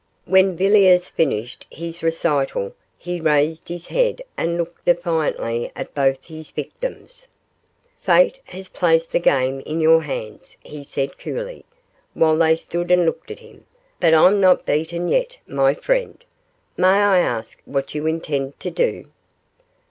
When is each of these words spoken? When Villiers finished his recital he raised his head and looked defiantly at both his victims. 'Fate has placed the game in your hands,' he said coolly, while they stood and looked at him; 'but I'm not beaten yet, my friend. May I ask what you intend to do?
When 0.25 0.55
Villiers 0.57 1.09
finished 1.09 1.67
his 1.69 2.01
recital 2.01 2.73
he 2.97 3.21
raised 3.21 3.67
his 3.67 3.85
head 3.89 4.23
and 4.35 4.57
looked 4.57 4.83
defiantly 4.85 5.71
at 5.75 5.93
both 5.93 6.25
his 6.25 6.49
victims. 6.49 7.27
'Fate 7.99 8.39
has 8.45 8.67
placed 8.67 9.11
the 9.11 9.19
game 9.19 9.59
in 9.59 9.79
your 9.79 10.01
hands,' 10.01 10.57
he 10.63 10.83
said 10.83 11.19
coolly, 11.19 11.65
while 12.15 12.35
they 12.35 12.55
stood 12.55 12.89
and 12.89 13.05
looked 13.05 13.29
at 13.29 13.41
him; 13.41 13.67
'but 13.99 14.15
I'm 14.15 14.41
not 14.41 14.65
beaten 14.65 15.07
yet, 15.07 15.37
my 15.45 15.75
friend. 15.75 16.17
May 16.75 16.87
I 16.87 17.19
ask 17.19 17.61
what 17.65 17.93
you 17.93 18.07
intend 18.07 18.59
to 18.61 18.71
do? 18.71 19.05